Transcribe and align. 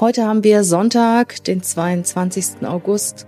Heute 0.00 0.24
haben 0.24 0.44
wir 0.44 0.64
Sonntag, 0.64 1.44
den 1.44 1.62
22. 1.62 2.66
August 2.66 3.26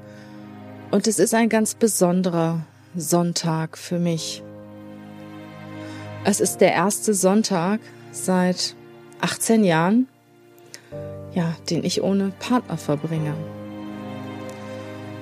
und 0.90 1.06
es 1.06 1.18
ist 1.18 1.34
ein 1.34 1.50
ganz 1.50 1.74
besonderer 1.74 2.64
Sonntag 2.96 3.76
für 3.76 3.98
mich. 3.98 4.42
Es 6.24 6.40
ist 6.40 6.62
der 6.62 6.72
erste 6.72 7.12
Sonntag 7.12 7.80
seit 8.10 8.74
18 9.20 9.64
Jahren, 9.64 10.08
ja, 11.34 11.54
den 11.68 11.84
ich 11.84 12.02
ohne 12.02 12.32
Partner 12.40 12.78
verbringe. 12.78 13.34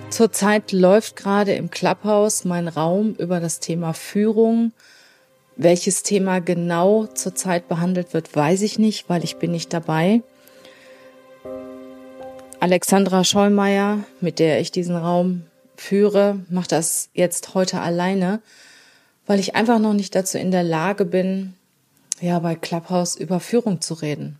Zurzeit 0.08 0.70
läuft 0.70 1.16
gerade 1.16 1.54
im 1.54 1.68
Clubhouse 1.68 2.44
mein 2.44 2.68
Raum 2.68 3.16
über 3.18 3.40
das 3.40 3.58
Thema 3.58 3.92
Führung. 3.92 4.70
Welches 5.56 6.04
Thema 6.04 6.40
genau 6.40 7.06
zurzeit 7.06 7.66
behandelt 7.66 8.14
wird, 8.14 8.36
weiß 8.36 8.62
ich 8.62 8.78
nicht, 8.78 9.08
weil 9.08 9.24
ich 9.24 9.38
bin 9.38 9.50
nicht 9.50 9.72
dabei. 9.72 10.22
Alexandra 12.60 13.24
Schollmeier, 13.24 14.04
mit 14.20 14.38
der 14.38 14.60
ich 14.60 14.70
diesen 14.70 14.94
Raum 14.94 15.44
führe, 15.76 16.40
macht 16.50 16.72
das 16.72 17.08
jetzt 17.14 17.54
heute 17.54 17.80
alleine, 17.80 18.42
weil 19.26 19.40
ich 19.40 19.54
einfach 19.54 19.78
noch 19.78 19.94
nicht 19.94 20.14
dazu 20.14 20.36
in 20.36 20.50
der 20.50 20.62
Lage 20.62 21.06
bin, 21.06 21.54
ja, 22.20 22.38
bei 22.38 22.54
Clubhouse 22.54 23.16
über 23.16 23.40
Führung 23.40 23.80
zu 23.80 23.94
reden. 23.94 24.38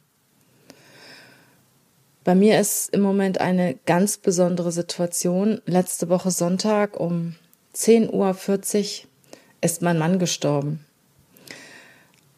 Bei 2.23 2.35
mir 2.35 2.61
ist 2.61 2.93
im 2.93 3.01
Moment 3.01 3.41
eine 3.41 3.77
ganz 3.87 4.19
besondere 4.19 4.71
Situation. 4.71 5.63
Letzte 5.65 6.11
Woche 6.11 6.31
Sonntag 6.31 7.01
um 7.01 7.37
10.40 7.75 8.11
Uhr 8.13 9.09
ist 9.63 9.81
mein 9.81 9.99
Mann 9.99 10.19
gestorben. 10.19 10.85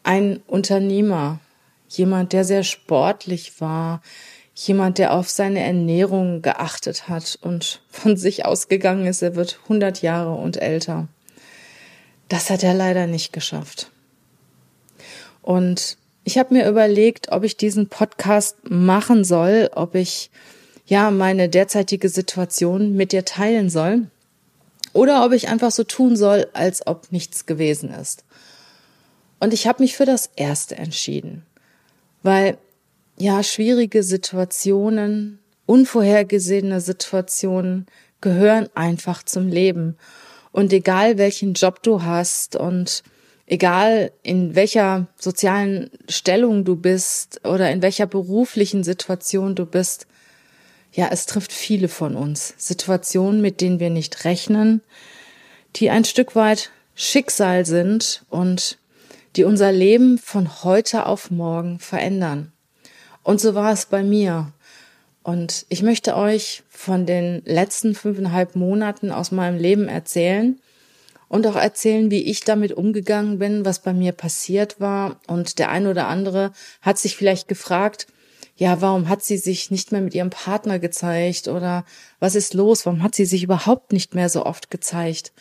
Ein 0.03 0.41
Unternehmer, 0.47 1.41
jemand, 1.89 2.31
der 2.31 2.45
sehr 2.45 2.63
sportlich 2.63 3.59
war, 3.59 4.01
jemand, 4.55 4.97
der 4.97 5.13
auf 5.13 5.29
seine 5.29 5.61
Ernährung 5.61 6.41
geachtet 6.41 7.07
hat 7.09 7.39
und 7.41 7.81
von 7.89 8.17
sich 8.17 8.45
ausgegangen 8.45 9.07
ist, 9.07 9.21
er 9.21 9.35
wird 9.35 9.59
100 9.63 10.01
Jahre 10.01 10.35
und 10.35 10.61
älter. 10.61 11.07
Das 12.29 12.49
hat 12.49 12.63
er 12.63 12.73
leider 12.73 13.07
nicht 13.07 13.33
geschafft. 13.33 13.91
Und 15.41 15.97
ich 16.23 16.37
habe 16.37 16.53
mir 16.53 16.69
überlegt, 16.69 17.31
ob 17.31 17.43
ich 17.43 17.57
diesen 17.57 17.89
Podcast 17.89 18.57
machen 18.69 19.23
soll, 19.23 19.69
ob 19.75 19.95
ich 19.95 20.29
ja 20.85 21.11
meine 21.11 21.49
derzeitige 21.49 22.09
Situation 22.09 22.95
mit 22.95 23.11
dir 23.11 23.25
teilen 23.25 23.69
soll 23.69 24.07
oder 24.93 25.25
ob 25.25 25.33
ich 25.33 25.49
einfach 25.49 25.71
so 25.71 25.83
tun 25.83 26.15
soll, 26.15 26.47
als 26.53 26.85
ob 26.87 27.11
nichts 27.11 27.45
gewesen 27.45 27.89
ist. 27.89 28.23
Und 29.39 29.53
ich 29.53 29.67
habe 29.67 29.83
mich 29.83 29.95
für 29.97 30.05
das 30.05 30.29
Erste 30.35 30.77
entschieden, 30.77 31.45
weil 32.21 32.57
ja, 33.17 33.43
schwierige 33.43 34.03
Situationen, 34.03 35.39
unvorhergesehene 35.65 36.81
Situationen 36.81 37.85
gehören 38.21 38.69
einfach 38.75 39.23
zum 39.23 39.47
Leben. 39.47 39.97
Und 40.51 40.71
egal 40.73 41.17
welchen 41.17 41.53
Job 41.53 41.83
du 41.83 42.03
hast 42.03 42.55
und 42.55 43.03
egal 43.45 44.11
in 44.23 44.55
welcher 44.55 45.07
sozialen 45.17 45.89
Stellung 46.07 46.63
du 46.63 46.75
bist 46.75 47.41
oder 47.43 47.71
in 47.71 47.81
welcher 47.81 48.07
beruflichen 48.07 48.83
Situation 48.83 49.55
du 49.55 49.65
bist, 49.65 50.07
ja, 50.91 51.09
es 51.11 51.25
trifft 51.25 51.51
viele 51.51 51.87
von 51.87 52.15
uns. 52.15 52.53
Situationen, 52.57 53.41
mit 53.41 53.61
denen 53.61 53.79
wir 53.79 53.89
nicht 53.89 54.25
rechnen, 54.25 54.81
die 55.75 55.89
ein 55.89 56.05
Stück 56.05 56.35
weit 56.35 56.69
Schicksal 56.95 57.65
sind 57.65 58.23
und 58.29 58.77
die 59.35 59.43
unser 59.43 59.71
Leben 59.71 60.19
von 60.19 60.63
heute 60.63 61.07
auf 61.07 61.31
morgen 61.31 61.79
verändern. 61.79 62.52
Und 63.23 63.39
so 63.41 63.55
war 63.55 63.71
es 63.71 63.85
bei 63.85 64.03
mir. 64.03 64.51
Und 65.23 65.65
ich 65.69 65.81
möchte 65.81 66.15
euch 66.17 66.63
von 66.69 67.05
den 67.05 67.41
letzten 67.45 67.95
fünfeinhalb 67.95 68.55
Monaten 68.55 69.11
aus 69.11 69.31
meinem 69.31 69.57
Leben 69.57 69.87
erzählen 69.87 70.59
und 71.29 71.47
auch 71.47 71.55
erzählen, 71.55 72.11
wie 72.11 72.23
ich 72.23 72.41
damit 72.41 72.73
umgegangen 72.73 73.39
bin, 73.39 73.65
was 73.65 73.79
bei 73.79 73.93
mir 73.93 74.11
passiert 74.11 74.81
war. 74.81 75.19
Und 75.27 75.59
der 75.59 75.69
ein 75.69 75.87
oder 75.87 76.07
andere 76.07 76.51
hat 76.81 76.97
sich 76.97 77.15
vielleicht 77.15 77.47
gefragt, 77.47 78.07
ja, 78.55 78.81
warum 78.81 79.09
hat 79.09 79.23
sie 79.23 79.37
sich 79.37 79.71
nicht 79.71 79.91
mehr 79.91 80.01
mit 80.01 80.13
ihrem 80.13 80.29
Partner 80.29 80.77
gezeigt 80.77 81.47
oder 81.47 81.85
was 82.19 82.35
ist 82.35 82.53
los? 82.53 82.85
Warum 82.85 83.01
hat 83.01 83.15
sie 83.15 83.25
sich 83.25 83.43
überhaupt 83.43 83.93
nicht 83.93 84.13
mehr 84.13 84.29
so 84.29 84.45
oft 84.45 84.69
gezeigt? 84.69 85.31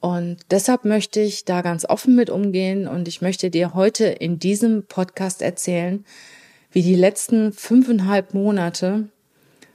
Und 0.00 0.38
deshalb 0.50 0.84
möchte 0.84 1.20
ich 1.20 1.44
da 1.44 1.62
ganz 1.62 1.84
offen 1.84 2.14
mit 2.14 2.30
umgehen 2.30 2.86
und 2.86 3.08
ich 3.08 3.20
möchte 3.22 3.50
dir 3.50 3.74
heute 3.74 4.06
in 4.06 4.38
diesem 4.38 4.84
Podcast 4.86 5.40
erzählen, 5.40 6.04
wie 6.70 6.82
die 6.82 6.94
letzten 6.94 7.52
fünfeinhalb 7.52 8.34
Monate 8.34 9.08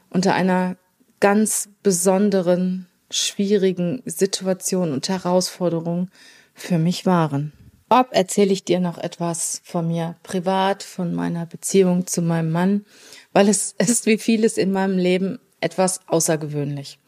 unter 0.09 0.33
einer 0.33 0.77
ganz 1.19 1.69
besonderen, 1.81 2.87
schwierigen 3.09 4.01
Situation 4.05 4.91
und 4.91 5.09
Herausforderung 5.09 6.09
für 6.53 6.77
mich 6.77 7.05
waren. 7.05 7.53
Ob 7.89 8.09
erzähle 8.11 8.53
ich 8.53 8.63
dir 8.63 8.79
noch 8.79 8.97
etwas 8.97 9.61
von 9.63 9.87
mir 9.87 10.15
privat, 10.23 10.83
von 10.83 11.13
meiner 11.13 11.45
Beziehung 11.45 12.07
zu 12.07 12.21
meinem 12.21 12.51
Mann, 12.51 12.85
weil 13.33 13.49
es 13.49 13.73
ist 13.77 14.05
wie 14.05 14.17
vieles 14.17 14.57
in 14.57 14.71
meinem 14.71 14.97
Leben 14.97 15.39
etwas 15.61 16.01
außergewöhnlich. 16.07 16.99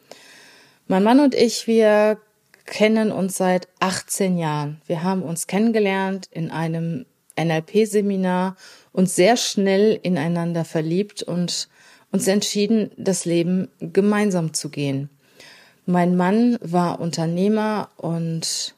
Mein 0.88 1.02
Mann 1.02 1.20
und 1.20 1.34
ich, 1.34 1.66
wir 1.66 2.18
kennen 2.64 3.12
uns 3.12 3.36
seit 3.36 3.68
18 3.80 4.38
Jahren. 4.38 4.80
Wir 4.86 5.02
haben 5.02 5.22
uns 5.22 5.46
kennengelernt 5.46 6.28
in 6.30 6.50
einem 6.50 7.06
NLP-Seminar 7.38 8.56
uns 8.92 9.14
sehr 9.14 9.36
schnell 9.36 9.98
ineinander 10.02 10.64
verliebt 10.64 11.22
und 11.22 11.68
uns 12.12 12.26
entschieden, 12.26 12.90
das 12.96 13.24
Leben 13.24 13.68
gemeinsam 13.80 14.54
zu 14.54 14.70
gehen. 14.70 15.10
Mein 15.84 16.16
Mann 16.16 16.58
war 16.60 17.00
Unternehmer 17.00 17.90
und 17.96 18.74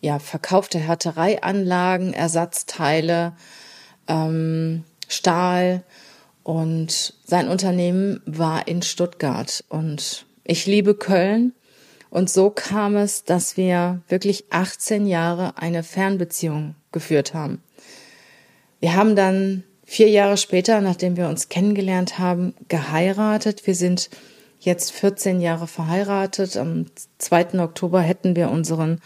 ja, 0.00 0.18
verkaufte 0.18 0.78
Härtereianlagen, 0.78 2.12
Ersatzteile, 2.12 3.34
ähm, 4.08 4.84
Stahl 5.08 5.82
und 6.42 7.14
sein 7.24 7.48
Unternehmen 7.48 8.20
war 8.26 8.66
in 8.66 8.82
Stuttgart 8.82 9.64
und 9.68 10.26
ich 10.44 10.66
liebe 10.66 10.94
Köln 10.94 11.52
und 12.10 12.28
so 12.28 12.50
kam 12.50 12.96
es, 12.96 13.24
dass 13.24 13.56
wir 13.56 14.02
wirklich 14.08 14.46
18 14.50 15.06
Jahre 15.06 15.56
eine 15.56 15.82
Fernbeziehung 15.82 16.74
geführt 16.92 17.34
haben. 17.34 17.62
Wir 18.80 18.96
haben 18.96 19.14
dann 19.14 19.62
vier 19.84 20.08
Jahre 20.08 20.36
später, 20.36 20.80
nachdem 20.80 21.16
wir 21.16 21.28
uns 21.28 21.48
kennengelernt 21.48 22.18
haben, 22.18 22.54
geheiratet. 22.68 23.66
Wir 23.66 23.74
sind 23.74 24.10
jetzt 24.58 24.92
14 24.92 25.40
Jahre 25.40 25.66
verheiratet. 25.66 26.56
Am 26.56 26.86
2. 27.18 27.60
Oktober 27.60 28.00
hätten 28.00 28.34
wir 28.34 28.50
unseren 28.50 29.00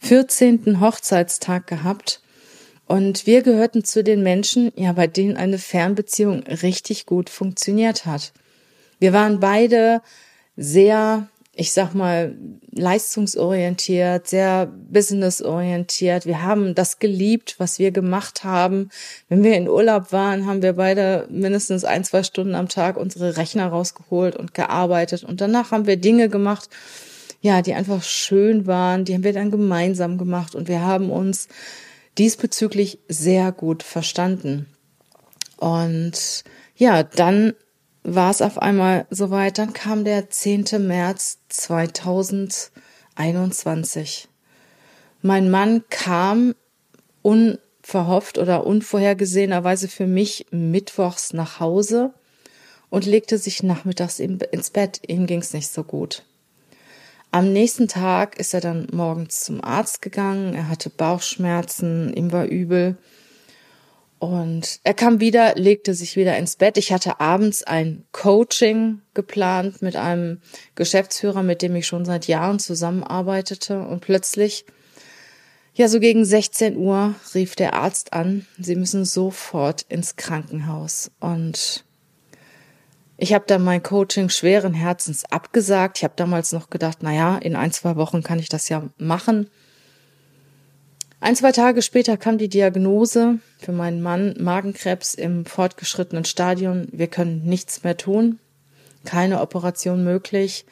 14. 0.00 0.80
Hochzeitstag 0.80 1.66
gehabt. 1.66 2.20
Und 2.86 3.26
wir 3.26 3.42
gehörten 3.42 3.84
zu 3.84 4.02
den 4.02 4.22
Menschen, 4.22 4.72
ja, 4.74 4.92
bei 4.92 5.06
denen 5.06 5.36
eine 5.36 5.58
Fernbeziehung 5.58 6.42
richtig 6.44 7.04
gut 7.04 7.30
funktioniert 7.30 8.06
hat. 8.06 8.32
Wir 8.98 9.12
waren 9.12 9.40
beide 9.40 10.00
sehr 10.56 11.28
ich 11.60 11.72
sag 11.72 11.92
mal, 11.92 12.36
leistungsorientiert, 12.70 14.28
sehr 14.28 14.66
businessorientiert. 14.66 16.24
Wir 16.24 16.44
haben 16.44 16.76
das 16.76 17.00
geliebt, 17.00 17.56
was 17.58 17.80
wir 17.80 17.90
gemacht 17.90 18.44
haben. 18.44 18.90
Wenn 19.28 19.42
wir 19.42 19.56
in 19.56 19.68
Urlaub 19.68 20.12
waren, 20.12 20.46
haben 20.46 20.62
wir 20.62 20.74
beide 20.74 21.26
mindestens 21.30 21.82
ein, 21.82 22.04
zwei 22.04 22.22
Stunden 22.22 22.54
am 22.54 22.68
Tag 22.68 22.96
unsere 22.96 23.36
Rechner 23.36 23.66
rausgeholt 23.66 24.36
und 24.36 24.54
gearbeitet. 24.54 25.24
Und 25.24 25.40
danach 25.40 25.72
haben 25.72 25.88
wir 25.88 25.96
Dinge 25.96 26.28
gemacht, 26.28 26.68
ja, 27.40 27.60
die 27.60 27.74
einfach 27.74 28.04
schön 28.04 28.68
waren. 28.68 29.04
Die 29.04 29.14
haben 29.14 29.24
wir 29.24 29.32
dann 29.32 29.50
gemeinsam 29.50 30.16
gemacht 30.16 30.54
und 30.54 30.68
wir 30.68 30.82
haben 30.82 31.10
uns 31.10 31.48
diesbezüglich 32.18 33.00
sehr 33.08 33.50
gut 33.50 33.82
verstanden. 33.82 34.66
Und 35.56 36.44
ja, 36.76 37.02
dann 37.02 37.54
war 38.14 38.30
es 38.30 38.42
auf 38.42 38.58
einmal 38.58 39.06
soweit. 39.10 39.58
Dann 39.58 39.72
kam 39.72 40.04
der 40.04 40.30
10. 40.30 40.86
März 40.86 41.38
2021. 41.48 44.28
Mein 45.20 45.50
Mann 45.50 45.82
kam 45.90 46.54
unverhofft 47.22 48.38
oder 48.38 48.64
unvorhergesehenerweise 48.66 49.88
für 49.88 50.06
mich 50.06 50.46
mittwochs 50.50 51.32
nach 51.32 51.58
Hause 51.60 52.12
und 52.90 53.04
legte 53.04 53.36
sich 53.38 53.62
nachmittags 53.62 54.18
ins 54.20 54.70
Bett. 54.70 55.02
Ihm 55.06 55.26
ging 55.26 55.40
es 55.40 55.52
nicht 55.52 55.68
so 55.68 55.84
gut. 55.84 56.24
Am 57.30 57.52
nächsten 57.52 57.88
Tag 57.88 58.38
ist 58.38 58.54
er 58.54 58.62
dann 58.62 58.86
morgens 58.90 59.44
zum 59.44 59.62
Arzt 59.62 60.00
gegangen. 60.00 60.54
Er 60.54 60.68
hatte 60.68 60.88
Bauchschmerzen, 60.88 62.10
ihm 62.14 62.32
war 62.32 62.46
übel. 62.46 62.96
Und 64.18 64.80
er 64.82 64.94
kam 64.94 65.20
wieder, 65.20 65.54
legte 65.54 65.94
sich 65.94 66.16
wieder 66.16 66.36
ins 66.36 66.56
Bett. 66.56 66.76
Ich 66.76 66.92
hatte 66.92 67.20
abends 67.20 67.62
ein 67.62 68.04
Coaching 68.10 69.00
geplant 69.14 69.80
mit 69.80 69.94
einem 69.96 70.40
Geschäftsführer, 70.74 71.42
mit 71.42 71.62
dem 71.62 71.76
ich 71.76 71.86
schon 71.86 72.04
seit 72.04 72.26
Jahren 72.26 72.58
zusammenarbeitete. 72.58 73.80
Und 73.80 74.00
plötzlich, 74.00 74.64
ja, 75.74 75.86
so 75.88 76.00
gegen 76.00 76.24
16 76.24 76.76
Uhr 76.76 77.14
rief 77.34 77.54
der 77.54 77.74
Arzt 77.74 78.12
an, 78.12 78.46
sie 78.58 78.74
müssen 78.74 79.04
sofort 79.04 79.82
ins 79.88 80.16
Krankenhaus. 80.16 81.12
Und 81.20 81.84
Ich 83.20 83.34
habe 83.34 83.44
dann 83.48 83.64
mein 83.64 83.82
Coaching 83.82 84.28
schweren 84.28 84.74
Herzens 84.74 85.24
abgesagt. 85.24 85.98
Ich 85.98 86.04
habe 86.04 86.14
damals 86.16 86.52
noch 86.52 86.70
gedacht, 86.70 86.98
na 87.00 87.12
ja, 87.12 87.36
in 87.36 87.56
ein, 87.56 87.72
zwei 87.72 87.96
Wochen 87.96 88.22
kann 88.22 88.38
ich 88.38 88.48
das 88.48 88.68
ja 88.68 88.88
machen. 88.96 89.50
Ein, 91.20 91.34
zwei 91.34 91.50
Tage 91.50 91.82
später 91.82 92.16
kam 92.16 92.38
die 92.38 92.48
Diagnose 92.48 93.40
für 93.58 93.72
meinen 93.72 94.02
Mann 94.02 94.36
Magenkrebs 94.38 95.14
im 95.14 95.44
fortgeschrittenen 95.44 96.24
Stadion. 96.24 96.86
Wir 96.92 97.08
können 97.08 97.42
nichts 97.44 97.82
mehr 97.82 97.96
tun. 97.96 98.38
Keine 99.04 99.40
Operation 99.40 100.04
möglich. 100.04 100.64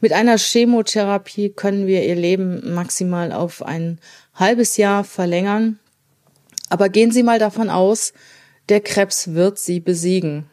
Mit 0.00 0.12
einer 0.12 0.36
Chemotherapie 0.36 1.50
können 1.50 1.86
wir 1.86 2.04
ihr 2.04 2.16
Leben 2.16 2.74
maximal 2.74 3.32
auf 3.32 3.62
ein 3.62 3.98
halbes 4.34 4.76
Jahr 4.76 5.04
verlängern. 5.04 5.78
Aber 6.68 6.90
gehen 6.90 7.10
Sie 7.10 7.22
mal 7.22 7.38
davon 7.38 7.70
aus, 7.70 8.12
der 8.68 8.80
Krebs 8.80 9.32
wird 9.32 9.58
Sie 9.58 9.80
besiegen. 9.80 10.46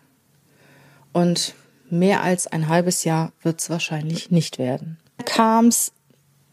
Und 1.12 1.56
mehr 1.90 2.22
als 2.22 2.48
ein 2.48 2.70
halbes 2.70 3.04
Jahr 3.04 3.34
wird 3.42 3.60
es 3.60 3.70
wahrscheinlich 3.70 4.32
nicht 4.32 4.60
werden. 4.60 4.98
Kam's 5.26 5.92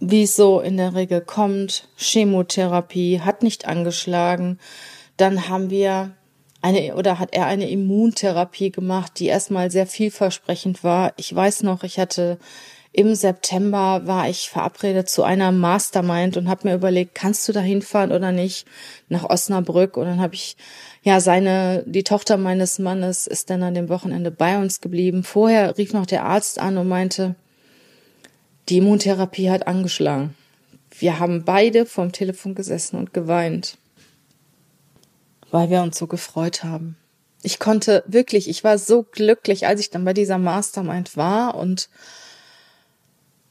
wie 0.00 0.22
es 0.22 0.36
so 0.36 0.60
in 0.60 0.76
der 0.76 0.94
Regel 0.94 1.20
kommt. 1.20 1.88
Chemotherapie 1.96 3.20
hat 3.20 3.42
nicht 3.42 3.66
angeschlagen. 3.66 4.58
Dann 5.16 5.48
haben 5.48 5.70
wir 5.70 6.12
eine 6.62 6.94
oder 6.94 7.18
hat 7.18 7.30
er 7.32 7.46
eine 7.46 7.70
Immuntherapie 7.70 8.70
gemacht, 8.70 9.12
die 9.18 9.26
erstmal 9.26 9.70
sehr 9.70 9.86
vielversprechend 9.86 10.82
war. 10.84 11.12
Ich 11.16 11.34
weiß 11.34 11.62
noch, 11.62 11.82
ich 11.84 11.98
hatte 11.98 12.38
im 12.92 13.14
September 13.14 14.06
war 14.06 14.28
ich 14.28 14.48
verabredet 14.48 15.08
zu 15.08 15.22
einer 15.22 15.52
Mastermind 15.52 16.36
und 16.36 16.48
habe 16.48 16.66
mir 16.66 16.74
überlegt, 16.74 17.14
kannst 17.14 17.46
du 17.46 17.52
da 17.52 17.60
hinfahren 17.60 18.12
oder 18.12 18.32
nicht 18.32 18.66
nach 19.08 19.24
Osnabrück 19.24 19.96
und 19.96 20.06
dann 20.06 20.20
habe 20.20 20.34
ich 20.34 20.56
ja 21.02 21.20
seine 21.20 21.84
die 21.86 22.02
Tochter 22.02 22.38
meines 22.38 22.78
Mannes 22.78 23.26
ist 23.26 23.50
dann 23.50 23.62
an 23.62 23.74
dem 23.74 23.88
Wochenende 23.88 24.30
bei 24.30 24.58
uns 24.58 24.80
geblieben. 24.80 25.22
Vorher 25.22 25.76
rief 25.78 25.92
noch 25.92 26.06
der 26.06 26.24
Arzt 26.24 26.58
an 26.58 26.76
und 26.78 26.88
meinte, 26.88 27.36
die 28.68 28.78
Immuntherapie 28.78 29.50
hat 29.50 29.66
angeschlagen. 29.66 30.34
Wir 30.90 31.18
haben 31.18 31.44
beide 31.44 31.86
vorm 31.86 32.12
Telefon 32.12 32.54
gesessen 32.54 32.96
und 32.96 33.14
geweint, 33.14 33.78
weil 35.50 35.70
wir 35.70 35.82
uns 35.82 35.98
so 35.98 36.06
gefreut 36.06 36.64
haben. 36.64 36.96
Ich 37.42 37.58
konnte 37.58 38.02
wirklich, 38.06 38.48
ich 38.48 38.64
war 38.64 38.78
so 38.78 39.04
glücklich, 39.04 39.66
als 39.66 39.80
ich 39.80 39.90
dann 39.90 40.04
bei 40.04 40.12
dieser 40.12 40.38
Mastermind 40.38 41.16
war 41.16 41.54
und 41.54 41.88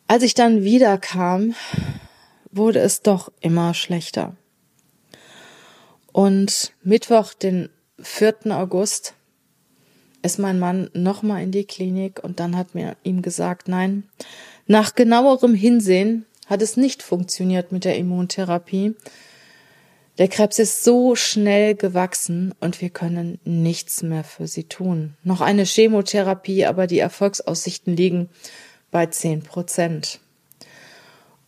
als 0.07 0.23
ich 0.23 0.33
dann 0.33 0.63
wiederkam, 0.63 1.55
wurde 2.51 2.79
es 2.79 3.01
doch 3.01 3.31
immer 3.39 3.73
schlechter. 3.73 4.35
Und 6.11 6.73
Mittwoch, 6.81 7.33
den 7.33 7.69
4. 7.99 8.37
August, 8.51 9.13
ist 10.23 10.39
mein 10.39 10.59
Mann 10.59 10.89
nochmal 10.93 11.43
in 11.43 11.51
die 11.51 11.65
Klinik 11.65 12.23
und 12.23 12.39
dann 12.39 12.57
hat 12.57 12.73
mir 12.75 12.97
ihm 13.03 13.21
gesagt, 13.21 13.67
nein, 13.67 14.03
nach 14.67 14.95
genauerem 14.95 15.53
Hinsehen 15.53 16.25
hat 16.45 16.61
es 16.61 16.77
nicht 16.77 17.03
funktioniert 17.03 17.71
mit 17.71 17.85
der 17.85 17.97
Immuntherapie. 17.97 18.95
Der 20.17 20.27
Krebs 20.27 20.59
ist 20.59 20.83
so 20.83 21.15
schnell 21.15 21.75
gewachsen 21.75 22.53
und 22.59 22.81
wir 22.81 22.89
können 22.89 23.39
nichts 23.43 24.01
mehr 24.01 24.23
für 24.23 24.47
sie 24.47 24.63
tun. 24.63 25.15
Noch 25.23 25.41
eine 25.41 25.63
Chemotherapie, 25.63 26.65
aber 26.65 26.87
die 26.87 26.99
Erfolgsaussichten 26.99 27.95
liegen 27.95 28.29
bei 28.89 29.05
zehn 29.05 29.41
Prozent. 29.41 30.19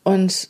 Und 0.03 0.49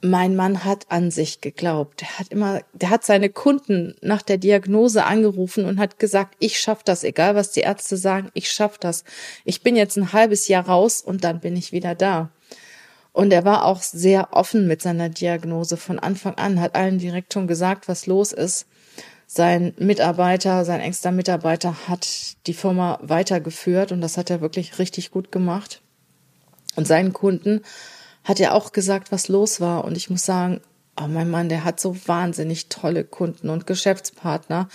mein 0.00 0.36
Mann 0.36 0.64
hat 0.64 0.86
an 0.90 1.10
sich 1.10 1.40
geglaubt. 1.40 2.02
Der 2.02 2.18
hat 2.18 2.28
immer, 2.28 2.60
der 2.72 2.90
hat 2.90 3.04
seine 3.04 3.30
Kunden 3.30 3.96
nach 4.00 4.22
der 4.22 4.38
Diagnose 4.38 5.04
angerufen 5.04 5.64
und 5.64 5.80
hat 5.80 5.98
gesagt, 5.98 6.36
ich 6.38 6.60
schaff 6.60 6.84
das, 6.84 7.02
egal 7.02 7.34
was 7.34 7.50
die 7.50 7.60
Ärzte 7.60 7.96
sagen, 7.96 8.30
ich 8.34 8.50
schaff 8.50 8.78
das. 8.78 9.04
Ich 9.44 9.62
bin 9.62 9.74
jetzt 9.74 9.96
ein 9.96 10.12
halbes 10.12 10.46
Jahr 10.46 10.66
raus 10.66 11.00
und 11.00 11.24
dann 11.24 11.40
bin 11.40 11.56
ich 11.56 11.72
wieder 11.72 11.94
da. 11.94 12.30
Und 13.12 13.32
er 13.32 13.44
war 13.44 13.64
auch 13.64 13.82
sehr 13.82 14.28
offen 14.32 14.68
mit 14.68 14.82
seiner 14.82 15.08
Diagnose 15.08 15.76
von 15.76 15.98
Anfang 15.98 16.34
an, 16.34 16.60
hat 16.60 16.76
allen 16.76 16.98
direkt 16.98 17.32
schon 17.32 17.48
gesagt, 17.48 17.88
was 17.88 18.06
los 18.06 18.32
ist. 18.32 18.66
Sein 19.26 19.74
Mitarbeiter, 19.78 20.64
sein 20.64 20.80
engster 20.80 21.10
Mitarbeiter 21.10 21.88
hat 21.88 22.36
die 22.46 22.54
Firma 22.54 23.00
weitergeführt 23.02 23.90
und 23.90 24.00
das 24.00 24.16
hat 24.16 24.30
er 24.30 24.40
wirklich 24.40 24.78
richtig 24.78 25.10
gut 25.10 25.32
gemacht. 25.32 25.82
Und 26.76 26.86
seinen 26.86 27.12
Kunden 27.12 27.62
hat 28.28 28.40
er 28.40 28.54
auch 28.54 28.72
gesagt, 28.72 29.10
was 29.10 29.28
los 29.28 29.58
war. 29.58 29.84
Und 29.86 29.96
ich 29.96 30.10
muss 30.10 30.26
sagen, 30.26 30.60
oh 31.00 31.06
mein 31.08 31.30
Mann, 31.30 31.48
der 31.48 31.64
hat 31.64 31.80
so 31.80 31.96
wahnsinnig 32.06 32.68
tolle 32.68 33.04
Kunden 33.04 33.48
und 33.48 33.66
Geschäftspartner. 33.66 34.68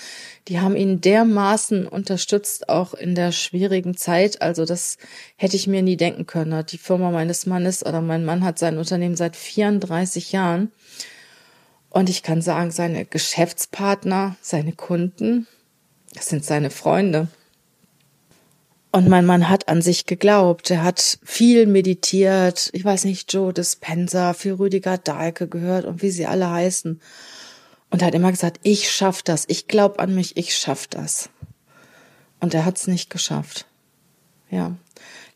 Die 0.48 0.60
haben 0.60 0.76
ihn 0.76 1.02
dermaßen 1.02 1.88
unterstützt, 1.88 2.68
auch 2.68 2.96
in 2.96 3.14
der 3.14 3.32
schwierigen 3.32 3.96
Zeit. 3.96 4.42
Also 4.42 4.66
das 4.66 4.98
hätte 5.36 5.56
ich 5.56 5.68
mir 5.68 5.84
nie 5.84 5.98
denken 5.98 6.26
können. 6.26 6.66
Die 6.66 6.80
Firma 6.80 7.12
meines 7.12 7.46
Mannes 7.46 7.86
oder 7.86 8.02
mein 8.02 8.26
Mann 8.26 8.44
hat 8.44 8.58
sein 8.58 8.80
Unternehmen 8.80 9.16
seit 9.16 9.36
34 9.36 10.32
Jahren. 10.32 10.72
Und 11.92 12.10
ich 12.10 12.24
kann 12.24 12.42
sagen, 12.42 12.72
seine 12.72 13.06
Geschäftspartner, 13.06 14.36
seine 14.42 14.74
Kunden, 14.74 15.46
das 16.16 16.28
sind 16.28 16.44
seine 16.44 16.72
Freunde. 16.72 17.28
Und 18.96 19.10
mein 19.10 19.26
Mann 19.26 19.50
hat 19.50 19.70
an 19.70 19.82
sich 19.82 20.06
geglaubt. 20.06 20.70
Er 20.70 20.84
hat 20.84 21.18
viel 21.24 21.66
meditiert. 21.66 22.70
Ich 22.74 22.86
weiß 22.86 23.06
nicht, 23.06 23.34
Joe 23.34 23.52
Dispenza, 23.52 24.34
viel 24.36 24.54
Rüdiger 24.54 25.00
Dahlke 25.00 25.48
gehört 25.48 25.86
und 25.86 26.04
wie 26.04 26.12
sie 26.12 26.28
alle 26.28 26.52
heißen. 26.52 27.02
Und 27.90 28.02
er 28.02 28.06
hat 28.06 28.14
immer 28.14 28.30
gesagt, 28.30 28.60
ich 28.62 28.92
schaff 28.92 29.24
das. 29.24 29.46
Ich 29.48 29.68
glaub 29.68 30.00
an 30.00 30.14
mich, 30.14 30.38
ich 30.38 30.56
schaff 30.56 30.86
das. 30.86 31.32
Und 32.40 32.54
er 32.54 32.66
hat's 32.66 32.86
nicht 32.86 33.10
geschafft. 33.10 33.66
Ja. 34.52 34.76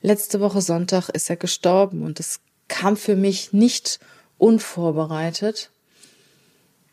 Letzte 0.04 0.40
Woche 0.40 0.62
Sonntag 0.62 1.10
ist 1.10 1.28
er 1.28 1.38
gestorben 1.38 2.04
und 2.04 2.20
es 2.20 2.42
kam 2.68 2.96
für 2.96 3.16
mich 3.16 3.54
nicht 3.54 4.00
unvorbereitet. 4.38 5.72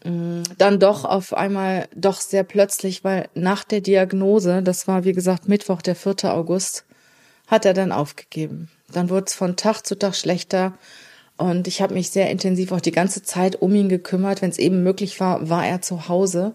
Dann 0.04 0.78
doch 0.78 1.06
auf 1.06 1.32
einmal 1.32 1.88
doch 1.96 2.20
sehr 2.20 2.44
plötzlich, 2.44 3.04
weil 3.04 3.28
nach 3.34 3.64
der 3.64 3.80
Diagnose, 3.80 4.62
das 4.62 4.86
war 4.86 5.04
wie 5.04 5.14
gesagt 5.14 5.48
Mittwoch, 5.48 5.80
der 5.80 5.96
4. 5.96 6.24
August, 6.24 6.84
hat 7.46 7.64
er 7.64 7.72
dann 7.72 7.90
aufgegeben. 7.90 8.68
Dann 8.92 9.08
wurde 9.08 9.24
es 9.28 9.34
von 9.34 9.56
Tag 9.56 9.82
zu 9.82 9.98
Tag 9.98 10.14
schlechter 10.14 10.74
und 11.38 11.66
ich 11.68 11.80
habe 11.80 11.94
mich 11.94 12.10
sehr 12.10 12.30
intensiv 12.30 12.70
auch 12.72 12.82
die 12.82 12.92
ganze 12.92 13.22
Zeit 13.22 13.56
um 13.62 13.74
ihn 13.74 13.88
gekümmert. 13.88 14.42
Wenn 14.42 14.50
es 14.50 14.58
eben 14.58 14.82
möglich 14.82 15.20
war, 15.20 15.48
war 15.48 15.66
er 15.66 15.80
zu 15.80 16.06
Hause 16.06 16.54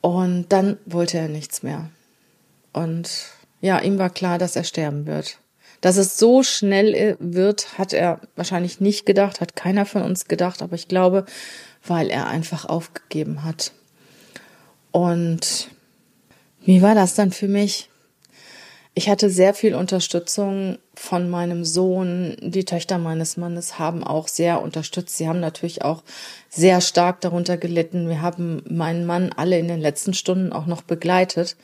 und 0.00 0.46
dann 0.50 0.78
wollte 0.86 1.18
er 1.18 1.28
nichts 1.28 1.64
mehr. 1.64 1.90
Und 2.72 3.10
ja, 3.60 3.80
ihm 3.80 3.98
war 3.98 4.10
klar, 4.10 4.38
dass 4.38 4.54
er 4.54 4.64
sterben 4.64 5.06
wird. 5.06 5.38
Dass 5.80 5.96
es 5.96 6.16
so 6.16 6.44
schnell 6.44 7.16
wird, 7.18 7.76
hat 7.76 7.92
er 7.92 8.20
wahrscheinlich 8.36 8.80
nicht 8.80 9.04
gedacht, 9.04 9.40
hat 9.40 9.56
keiner 9.56 9.84
von 9.84 10.02
uns 10.02 10.26
gedacht, 10.26 10.62
aber 10.62 10.76
ich 10.76 10.88
glaube, 10.88 11.24
weil 11.86 12.10
er 12.10 12.26
einfach 12.26 12.64
aufgegeben 12.64 13.44
hat. 13.44 13.72
Und 14.90 15.68
wie 16.60 16.82
war 16.82 16.94
das 16.94 17.14
dann 17.14 17.30
für 17.30 17.48
mich? 17.48 17.90
Ich 18.96 19.08
hatte 19.08 19.28
sehr 19.28 19.54
viel 19.54 19.74
Unterstützung 19.74 20.78
von 20.94 21.28
meinem 21.28 21.64
Sohn. 21.64 22.36
Die 22.40 22.64
Töchter 22.64 22.96
meines 22.98 23.36
Mannes 23.36 23.78
haben 23.80 24.04
auch 24.04 24.28
sehr 24.28 24.62
unterstützt. 24.62 25.16
Sie 25.16 25.28
haben 25.28 25.40
natürlich 25.40 25.82
auch 25.82 26.04
sehr 26.48 26.80
stark 26.80 27.20
darunter 27.20 27.56
gelitten. 27.56 28.08
Wir 28.08 28.22
haben 28.22 28.62
meinen 28.68 29.04
Mann 29.04 29.32
alle 29.32 29.58
in 29.58 29.66
den 29.66 29.80
letzten 29.80 30.14
Stunden 30.14 30.52
auch 30.52 30.66
noch 30.66 30.82
begleitet. 30.82 31.56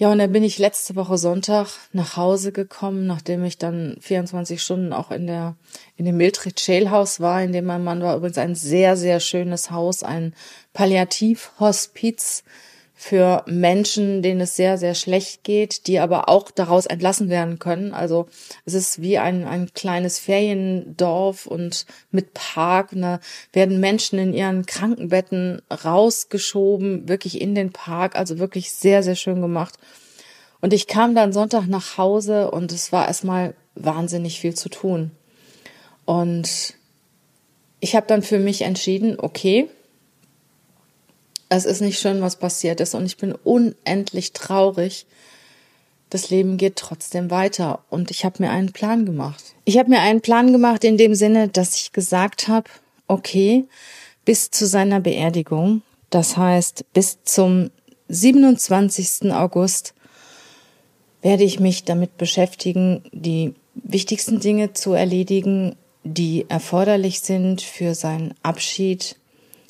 Ja, 0.00 0.12
und 0.12 0.18
dann 0.18 0.30
bin 0.30 0.44
ich 0.44 0.58
letzte 0.58 0.94
Woche 0.94 1.18
Sonntag 1.18 1.66
nach 1.92 2.16
Hause 2.16 2.52
gekommen, 2.52 3.08
nachdem 3.08 3.42
ich 3.42 3.58
dann 3.58 3.96
24 4.00 4.62
Stunden 4.62 4.92
auch 4.92 5.10
in 5.10 5.26
der, 5.26 5.56
in 5.96 6.04
dem 6.04 6.16
Mildred 6.16 6.60
Scheel 6.60 6.92
Haus 6.92 7.18
war, 7.18 7.42
in 7.42 7.52
dem 7.52 7.64
mein 7.64 7.82
Mann 7.82 8.00
war. 8.00 8.16
Übrigens 8.16 8.38
ein 8.38 8.54
sehr, 8.54 8.96
sehr 8.96 9.18
schönes 9.18 9.72
Haus, 9.72 10.04
ein 10.04 10.36
Palliativhospiz 10.72 12.44
für 13.00 13.44
Menschen, 13.46 14.22
denen 14.22 14.40
es 14.40 14.56
sehr, 14.56 14.76
sehr 14.76 14.96
schlecht 14.96 15.44
geht, 15.44 15.86
die 15.86 16.00
aber 16.00 16.28
auch 16.28 16.50
daraus 16.50 16.84
entlassen 16.84 17.28
werden 17.28 17.60
können. 17.60 17.94
Also 17.94 18.26
es 18.64 18.74
ist 18.74 19.00
wie 19.00 19.18
ein, 19.18 19.46
ein 19.46 19.72
kleines 19.72 20.18
Feriendorf 20.18 21.46
und 21.46 21.86
mit 22.10 22.34
Park. 22.34 22.92
Und 22.92 23.02
da 23.02 23.20
werden 23.52 23.78
Menschen 23.78 24.18
in 24.18 24.34
ihren 24.34 24.66
Krankenbetten 24.66 25.62
rausgeschoben, 25.70 27.08
wirklich 27.08 27.40
in 27.40 27.54
den 27.54 27.70
Park. 27.70 28.16
Also 28.16 28.40
wirklich 28.40 28.72
sehr, 28.72 29.04
sehr 29.04 29.14
schön 29.14 29.40
gemacht. 29.40 29.78
Und 30.60 30.72
ich 30.72 30.88
kam 30.88 31.14
dann 31.14 31.32
Sonntag 31.32 31.68
nach 31.68 31.98
Hause 31.98 32.50
und 32.50 32.72
es 32.72 32.90
war 32.90 33.06
erstmal 33.06 33.54
wahnsinnig 33.76 34.40
viel 34.40 34.56
zu 34.56 34.70
tun. 34.70 35.12
Und 36.04 36.74
ich 37.78 37.94
habe 37.94 38.08
dann 38.08 38.22
für 38.22 38.40
mich 38.40 38.62
entschieden, 38.62 39.20
okay, 39.20 39.68
es 41.48 41.64
ist 41.64 41.80
nicht 41.80 41.98
schön, 41.98 42.20
was 42.20 42.36
passiert 42.36 42.80
ist 42.80 42.94
und 42.94 43.06
ich 43.06 43.16
bin 43.16 43.32
unendlich 43.32 44.32
traurig. 44.32 45.06
Das 46.10 46.30
Leben 46.30 46.56
geht 46.56 46.76
trotzdem 46.76 47.30
weiter 47.30 47.84
und 47.90 48.10
ich 48.10 48.24
habe 48.24 48.42
mir 48.42 48.50
einen 48.50 48.72
Plan 48.72 49.04
gemacht. 49.04 49.42
Ich 49.64 49.78
habe 49.78 49.90
mir 49.90 50.00
einen 50.00 50.20
Plan 50.20 50.52
gemacht 50.52 50.84
in 50.84 50.96
dem 50.96 51.14
Sinne, 51.14 51.48
dass 51.48 51.76
ich 51.76 51.92
gesagt 51.92 52.48
habe, 52.48 52.68
okay, 53.06 53.64
bis 54.24 54.50
zu 54.50 54.66
seiner 54.66 55.00
Beerdigung, 55.00 55.82
das 56.10 56.36
heißt 56.36 56.84
bis 56.92 57.18
zum 57.24 57.70
27. 58.08 59.32
August, 59.32 59.94
werde 61.20 61.44
ich 61.44 61.60
mich 61.60 61.84
damit 61.84 62.16
beschäftigen, 62.16 63.02
die 63.12 63.54
wichtigsten 63.74 64.40
Dinge 64.40 64.72
zu 64.72 64.92
erledigen, 64.92 65.76
die 66.04 66.46
erforderlich 66.48 67.20
sind 67.20 67.60
für 67.60 67.94
seinen 67.94 68.34
Abschied. 68.42 69.16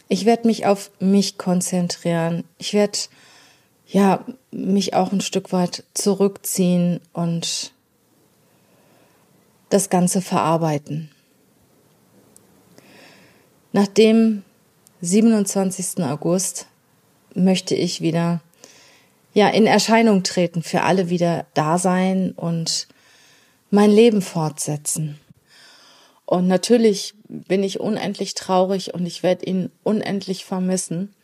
Ich 0.08 0.24
werde 0.24 0.46
mich 0.46 0.66
auf 0.66 0.90
mich 1.00 1.36
konzentrieren. 1.36 2.44
Ich 2.58 2.72
werde 2.72 2.98
ja 3.86 4.24
mich 4.50 4.94
auch 4.94 5.12
ein 5.12 5.20
Stück 5.20 5.52
weit 5.52 5.84
zurückziehen 5.94 7.00
und 7.12 7.72
das 9.68 9.90
Ganze 9.90 10.22
verarbeiten. 10.22 11.10
Nach 13.72 13.86
dem 13.86 14.42
27. 15.02 16.02
August 16.04 16.66
möchte 17.34 17.74
ich 17.74 18.00
wieder 18.00 18.40
ja 19.34 19.48
in 19.48 19.66
Erscheinung 19.66 20.22
treten, 20.22 20.62
für 20.62 20.82
alle 20.82 21.10
wieder 21.10 21.46
da 21.52 21.78
sein 21.78 22.32
und 22.32 22.88
mein 23.70 23.90
Leben 23.90 24.22
fortsetzen. 24.22 25.20
Und 26.30 26.47
natürlich 26.47 27.14
bin 27.26 27.62
ich 27.62 27.80
unendlich 27.80 28.35
traurig 28.35 28.92
und 28.92 29.06
ich 29.06 29.23
werde 29.23 29.47
ihn 29.47 29.73
unendlich 29.82 30.44
vermissen. 30.44 31.14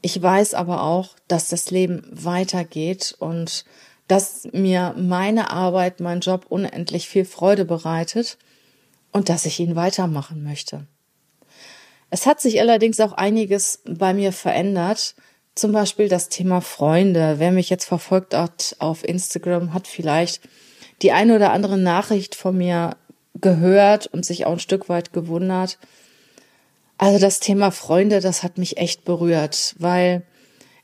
Ich 0.00 0.22
weiß 0.22 0.54
aber 0.54 0.84
auch, 0.84 1.16
dass 1.28 1.50
das 1.50 1.70
Leben 1.70 2.08
weitergeht 2.10 3.14
und 3.18 3.66
dass 4.08 4.48
mir 4.52 4.94
meine 4.96 5.50
Arbeit, 5.50 6.00
mein 6.00 6.20
Job 6.20 6.46
unendlich 6.48 7.10
viel 7.10 7.26
Freude 7.26 7.66
bereitet 7.66 8.38
und 9.12 9.28
dass 9.28 9.44
ich 9.44 9.60
ihn 9.60 9.76
weitermachen 9.76 10.42
möchte. 10.42 10.86
Es 12.08 12.24
hat 12.24 12.40
sich 12.40 12.58
allerdings 12.58 13.00
auch 13.00 13.12
einiges 13.12 13.82
bei 13.84 14.14
mir 14.14 14.32
verändert. 14.32 15.14
Zum 15.54 15.72
Beispiel 15.72 16.08
das 16.08 16.30
Thema 16.30 16.62
Freunde. 16.62 17.34
Wer 17.36 17.52
mich 17.52 17.68
jetzt 17.68 17.84
verfolgt 17.84 18.32
hat 18.32 18.76
auf 18.78 19.06
Instagram, 19.06 19.74
hat 19.74 19.86
vielleicht 19.86 20.40
die 21.02 21.12
eine 21.12 21.36
oder 21.36 21.52
andere 21.52 21.76
Nachricht 21.76 22.34
von 22.34 22.56
mir 22.56 22.96
gehört 23.34 24.06
und 24.06 24.24
sich 24.24 24.46
auch 24.46 24.52
ein 24.52 24.58
Stück 24.58 24.88
weit 24.88 25.12
gewundert. 25.12 25.78
Also 26.98 27.18
das 27.18 27.40
Thema 27.40 27.70
Freunde, 27.70 28.20
das 28.20 28.42
hat 28.42 28.58
mich 28.58 28.76
echt 28.76 29.04
berührt, 29.04 29.74
weil 29.78 30.22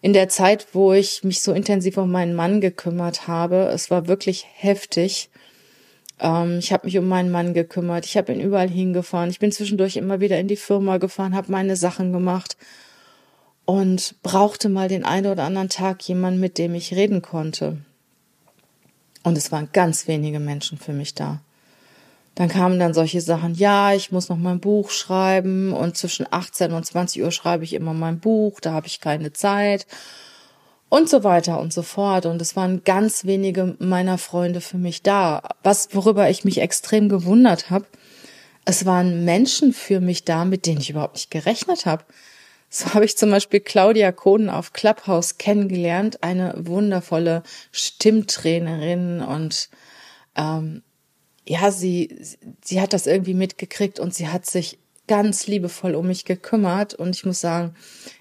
in 0.00 0.12
der 0.12 0.28
Zeit, 0.28 0.68
wo 0.72 0.92
ich 0.92 1.24
mich 1.24 1.42
so 1.42 1.52
intensiv 1.52 1.96
um 1.98 2.10
meinen 2.10 2.34
Mann 2.34 2.60
gekümmert 2.60 3.28
habe, 3.28 3.70
es 3.72 3.90
war 3.90 4.06
wirklich 4.06 4.46
heftig. 4.54 5.30
Ähm, 6.20 6.58
ich 6.58 6.72
habe 6.72 6.86
mich 6.86 6.96
um 6.96 7.08
meinen 7.08 7.30
Mann 7.30 7.54
gekümmert, 7.54 8.06
ich 8.06 8.16
habe 8.16 8.32
ihn 8.32 8.40
überall 8.40 8.70
hingefahren, 8.70 9.30
ich 9.30 9.38
bin 9.38 9.52
zwischendurch 9.52 9.96
immer 9.96 10.20
wieder 10.20 10.38
in 10.38 10.48
die 10.48 10.56
Firma 10.56 10.98
gefahren, 10.98 11.34
habe 11.34 11.52
meine 11.52 11.76
Sachen 11.76 12.12
gemacht 12.12 12.56
und 13.64 14.14
brauchte 14.22 14.68
mal 14.68 14.88
den 14.88 15.04
einen 15.04 15.26
oder 15.26 15.42
anderen 15.42 15.68
Tag 15.68 16.02
jemanden, 16.08 16.40
mit 16.40 16.56
dem 16.56 16.74
ich 16.74 16.94
reden 16.94 17.20
konnte. 17.20 17.78
Und 19.22 19.36
es 19.36 19.50
waren 19.50 19.70
ganz 19.72 20.06
wenige 20.06 20.38
Menschen 20.38 20.78
für 20.78 20.92
mich 20.92 21.14
da. 21.14 21.42
Dann 22.36 22.48
kamen 22.48 22.78
dann 22.78 22.92
solche 22.92 23.22
Sachen, 23.22 23.54
ja, 23.54 23.94
ich 23.94 24.12
muss 24.12 24.28
noch 24.28 24.36
mein 24.36 24.60
Buch 24.60 24.90
schreiben 24.90 25.72
und 25.72 25.96
zwischen 25.96 26.26
18 26.30 26.72
und 26.72 26.84
20 26.84 27.22
Uhr 27.22 27.32
schreibe 27.32 27.64
ich 27.64 27.72
immer 27.72 27.94
mein 27.94 28.20
Buch, 28.20 28.60
da 28.60 28.72
habe 28.72 28.86
ich 28.86 29.00
keine 29.00 29.32
Zeit 29.32 29.86
und 30.90 31.08
so 31.08 31.24
weiter 31.24 31.58
und 31.58 31.72
so 31.72 31.80
fort. 31.80 32.26
Und 32.26 32.40
es 32.42 32.54
waren 32.54 32.84
ganz 32.84 33.24
wenige 33.24 33.74
meiner 33.78 34.18
Freunde 34.18 34.60
für 34.60 34.76
mich 34.76 35.02
da. 35.02 35.48
Was, 35.62 35.88
worüber 35.92 36.28
ich 36.28 36.44
mich 36.44 36.60
extrem 36.60 37.08
gewundert 37.08 37.70
habe, 37.70 37.86
es 38.66 38.84
waren 38.84 39.24
Menschen 39.24 39.72
für 39.72 40.00
mich 40.00 40.24
da, 40.24 40.44
mit 40.44 40.66
denen 40.66 40.82
ich 40.82 40.90
überhaupt 40.90 41.14
nicht 41.14 41.30
gerechnet 41.30 41.86
habe. 41.86 42.04
So 42.68 42.92
habe 42.92 43.06
ich 43.06 43.16
zum 43.16 43.30
Beispiel 43.30 43.60
Claudia 43.60 44.12
Kohn 44.12 44.50
auf 44.50 44.74
Clubhouse 44.74 45.38
kennengelernt, 45.38 46.22
eine 46.22 46.52
wundervolle 46.58 47.44
Stimmtrainerin 47.72 49.22
und 49.22 49.70
ähm, 50.36 50.82
ja, 51.46 51.70
sie, 51.70 52.18
sie 52.62 52.80
hat 52.80 52.92
das 52.92 53.06
irgendwie 53.06 53.34
mitgekriegt 53.34 54.00
und 54.00 54.14
sie 54.14 54.28
hat 54.28 54.46
sich 54.46 54.78
ganz 55.06 55.46
liebevoll 55.46 55.94
um 55.94 56.08
mich 56.08 56.24
gekümmert. 56.24 56.94
Und 56.94 57.14
ich 57.14 57.24
muss 57.24 57.40
sagen, 57.40 57.74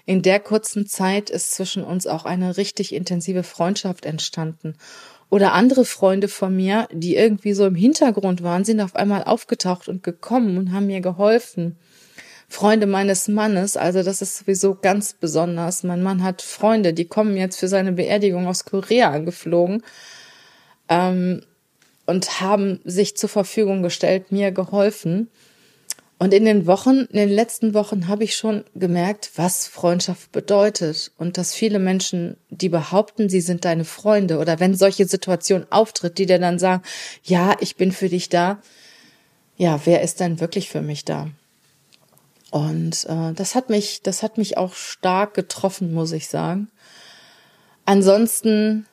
in 0.04 0.22
der 0.22 0.40
kurzen 0.40 0.86
Zeit 0.86 1.30
ist 1.30 1.52
zwischen 1.52 1.82
uns 1.82 2.06
auch 2.06 2.24
eine 2.24 2.56
richtig 2.56 2.94
intensive 2.94 3.42
Freundschaft 3.42 4.06
entstanden. 4.06 4.76
Oder 5.28 5.54
andere 5.54 5.84
Freunde 5.84 6.28
von 6.28 6.54
mir, 6.54 6.88
die 6.92 7.16
irgendwie 7.16 7.52
so 7.52 7.66
im 7.66 7.74
Hintergrund 7.74 8.44
waren, 8.44 8.64
sind 8.64 8.80
auf 8.80 8.94
einmal 8.94 9.24
aufgetaucht 9.24 9.88
und 9.88 10.04
gekommen 10.04 10.56
und 10.56 10.72
haben 10.72 10.86
mir 10.86 11.00
geholfen. 11.00 11.76
Freunde 12.48 12.86
meines 12.86 13.26
Mannes, 13.26 13.76
also 13.76 14.04
das 14.04 14.22
ist 14.22 14.38
sowieso 14.38 14.76
ganz 14.76 15.14
besonders. 15.14 15.82
Mein 15.82 16.04
Mann 16.04 16.22
hat 16.22 16.42
Freunde, 16.42 16.92
die 16.92 17.06
kommen 17.06 17.36
jetzt 17.36 17.58
für 17.58 17.66
seine 17.66 17.90
Beerdigung 17.90 18.46
aus 18.46 18.64
Korea 18.64 19.10
angeflogen. 19.10 19.82
Ähm, 20.88 21.42
und 22.06 22.40
haben 22.40 22.80
sich 22.84 23.16
zur 23.16 23.28
Verfügung 23.28 23.82
gestellt, 23.82 24.32
mir 24.32 24.52
geholfen. 24.52 25.28
Und 26.18 26.32
in 26.32 26.46
den 26.46 26.66
Wochen, 26.66 27.06
in 27.10 27.16
den 27.16 27.28
letzten 27.28 27.74
Wochen 27.74 28.08
habe 28.08 28.24
ich 28.24 28.36
schon 28.36 28.64
gemerkt, 28.74 29.32
was 29.36 29.66
Freundschaft 29.66 30.32
bedeutet 30.32 31.12
und 31.18 31.36
dass 31.36 31.52
viele 31.52 31.78
Menschen, 31.78 32.38
die 32.48 32.70
behaupten, 32.70 33.28
sie 33.28 33.42
sind 33.42 33.66
deine 33.66 33.84
Freunde 33.84 34.38
oder 34.38 34.58
wenn 34.58 34.74
solche 34.74 35.06
Situation 35.06 35.66
auftritt, 35.68 36.16
die 36.16 36.24
dir 36.24 36.38
dann 36.38 36.58
sagen, 36.58 36.82
ja, 37.22 37.54
ich 37.60 37.76
bin 37.76 37.92
für 37.92 38.08
dich 38.08 38.30
da. 38.30 38.62
Ja, 39.58 39.80
wer 39.84 40.00
ist 40.00 40.20
denn 40.20 40.40
wirklich 40.40 40.70
für 40.70 40.80
mich 40.80 41.04
da? 41.04 41.28
Und 42.50 43.04
äh, 43.10 43.32
das 43.34 43.54
hat 43.54 43.68
mich, 43.68 44.00
das 44.02 44.22
hat 44.22 44.38
mich 44.38 44.56
auch 44.56 44.74
stark 44.74 45.34
getroffen, 45.34 45.92
muss 45.92 46.12
ich 46.12 46.28
sagen. 46.28 46.68
Ansonsten 47.84 48.86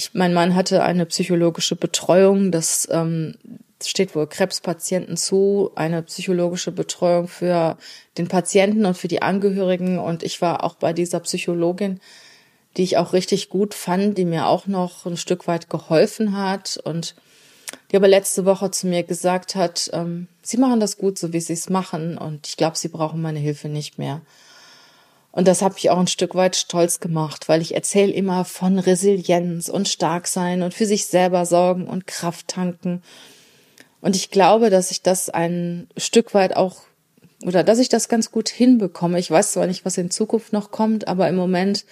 ich, 0.00 0.14
mein 0.14 0.32
Mann 0.32 0.54
hatte 0.54 0.82
eine 0.82 1.04
psychologische 1.04 1.76
Betreuung, 1.76 2.50
das 2.50 2.88
ähm, 2.90 3.34
steht 3.82 4.14
wohl 4.14 4.26
Krebspatienten 4.26 5.16
zu, 5.16 5.70
eine 5.74 6.02
psychologische 6.02 6.72
Betreuung 6.72 7.28
für 7.28 7.76
den 8.16 8.28
Patienten 8.28 8.86
und 8.86 8.96
für 8.96 9.08
die 9.08 9.22
Angehörigen. 9.22 9.98
Und 9.98 10.22
ich 10.22 10.40
war 10.40 10.64
auch 10.64 10.74
bei 10.74 10.92
dieser 10.92 11.20
Psychologin, 11.20 12.00
die 12.76 12.82
ich 12.82 12.96
auch 12.96 13.12
richtig 13.12 13.50
gut 13.50 13.74
fand, 13.74 14.16
die 14.16 14.24
mir 14.24 14.46
auch 14.46 14.66
noch 14.66 15.04
ein 15.04 15.16
Stück 15.16 15.46
weit 15.46 15.68
geholfen 15.68 16.36
hat 16.36 16.80
und 16.82 17.14
die 17.92 17.96
aber 17.96 18.08
letzte 18.08 18.44
Woche 18.44 18.70
zu 18.70 18.86
mir 18.86 19.02
gesagt 19.02 19.54
hat, 19.54 19.90
ähm, 19.92 20.28
sie 20.42 20.56
machen 20.56 20.80
das 20.80 20.96
gut, 20.96 21.18
so 21.18 21.32
wie 21.32 21.40
sie 21.40 21.52
es 21.52 21.68
machen 21.68 22.16
und 22.18 22.46
ich 22.46 22.56
glaube, 22.56 22.76
sie 22.76 22.88
brauchen 22.88 23.22
meine 23.22 23.38
Hilfe 23.38 23.68
nicht 23.68 23.98
mehr. 23.98 24.22
Und 25.32 25.46
das 25.46 25.62
habe 25.62 25.76
ich 25.78 25.90
auch 25.90 25.98
ein 25.98 26.08
Stück 26.08 26.34
weit 26.34 26.56
stolz 26.56 26.98
gemacht, 26.98 27.48
weil 27.48 27.62
ich 27.62 27.74
erzähle 27.74 28.12
immer 28.12 28.44
von 28.44 28.78
Resilienz 28.78 29.68
und 29.68 29.88
stark 29.88 30.26
sein 30.26 30.62
und 30.62 30.74
für 30.74 30.86
sich 30.86 31.06
selber 31.06 31.46
sorgen 31.46 31.86
und 31.86 32.06
Kraft 32.06 32.48
tanken. 32.48 33.02
Und 34.00 34.16
ich 34.16 34.30
glaube, 34.30 34.70
dass 34.70 34.90
ich 34.90 35.02
das 35.02 35.30
ein 35.30 35.88
Stück 35.96 36.34
weit 36.34 36.56
auch 36.56 36.82
oder 37.44 37.64
dass 37.64 37.78
ich 37.78 37.88
das 37.88 38.08
ganz 38.08 38.30
gut 38.30 38.48
hinbekomme. 38.48 39.18
Ich 39.18 39.30
weiß 39.30 39.52
zwar 39.52 39.66
nicht, 39.66 39.84
was 39.84 39.96
in 39.96 40.10
Zukunft 40.10 40.52
noch 40.52 40.70
kommt, 40.70 41.08
aber 41.08 41.28
im 41.28 41.36
Moment 41.36 41.86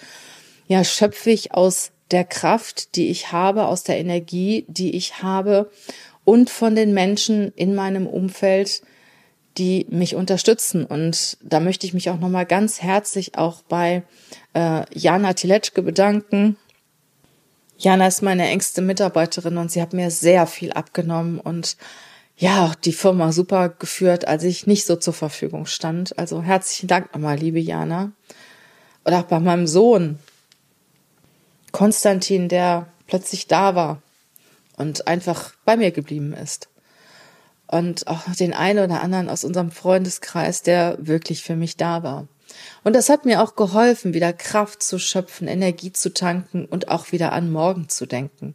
ja 0.67 0.85
schöpfe 0.85 1.31
ich 1.31 1.55
aus 1.55 1.93
der 2.11 2.25
Kraft, 2.25 2.97
die 2.97 3.09
ich 3.09 3.33
habe, 3.33 3.67
aus 3.67 3.83
der 3.83 3.99
Energie, 3.99 4.65
die 4.69 4.97
ich 4.97 5.23
habe 5.23 5.71
und 6.25 6.51
von 6.51 6.75
den 6.75 6.93
Menschen 6.93 7.53
in 7.55 7.75
meinem 7.75 8.07
Umfeld, 8.07 8.83
die 9.59 9.87
mich 9.91 10.15
unterstützen. 10.15 10.85
Und 10.85 11.37
da 11.43 11.61
möchte 11.61 11.87
ich 11.87 11.95
mich 11.95 12.11
auch 12.11 12.19
nochmal 12.19 12.47
ganz 12.47 12.81
herzlich 12.81 13.37
auch 13.37 13.63
bei 13.63 14.03
äh, 14.55 14.85
Jana 14.97 15.33
Tiletschke 15.35 15.83
bedanken. 15.83 16.57
Jana 17.77 18.07
ist 18.07 18.23
meine 18.23 18.49
engste 18.49 18.83
Mitarbeiterin 18.83 19.57
und 19.57 19.71
sie 19.71 19.83
hat 19.83 19.93
mir 19.93 20.11
sehr 20.11 20.47
viel 20.47 20.73
abgenommen 20.73 21.39
und 21.39 21.77
ja, 22.37 22.67
auch 22.67 22.77
die 22.77 22.93
Firma 22.93 23.33
super 23.33 23.69
geführt, 23.69 24.29
als 24.29 24.45
ich 24.45 24.67
nicht 24.67 24.87
so 24.87 24.95
zur 24.95 25.13
Verfügung 25.13 25.67
stand. 25.67 26.17
Also 26.19 26.41
herzlichen 26.41 26.87
Dank 26.87 27.13
nochmal, 27.13 27.37
liebe 27.37 27.59
Jana. 27.59 28.13
Oder 29.05 29.21
auch 29.21 29.25
bei 29.25 29.41
meinem 29.41 29.67
Sohn, 29.67 30.21
Konstantin, 31.73 32.49
der 32.49 32.87
plötzlich 33.09 33.49
da 33.49 33.75
war 33.75 34.03
und 34.77 35.09
einfach 35.09 35.53
bei 35.65 35.77
mir 35.77 35.91
geblieben 35.91 36.33
ist 36.33 36.69
und 37.71 38.07
auch 38.07 38.23
den 38.39 38.55
einen 38.55 38.85
oder 38.85 39.03
anderen 39.03 39.29
aus 39.29 39.45
unserem 39.45 39.71
Freundeskreis, 39.71 40.63
der 40.63 40.97
wirklich 41.01 41.43
für 41.43 41.57
mich 41.57 41.77
da 41.77 42.03
war. 42.03 42.27
Und 42.83 42.97
das 42.97 43.09
hat 43.09 43.25
mir 43.25 43.43
auch 43.43 43.57
geholfen, 43.57 44.15
wieder 44.15 44.33
Kraft 44.33 44.83
zu 44.83 44.99
schöpfen, 44.99 45.49
Energie 45.49 45.93
zu 45.93 46.13
tanken 46.13 46.65
und 46.65 46.89
auch 46.89 47.13
wieder 47.13 47.33
an 47.33 47.53
morgen 47.53 47.89
zu 47.89 48.07
denken. 48.07 48.55